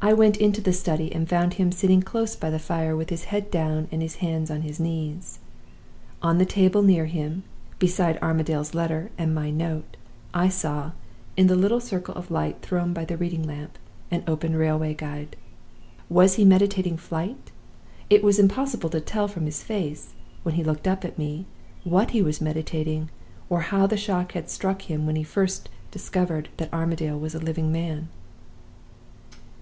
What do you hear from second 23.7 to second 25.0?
the shock had struck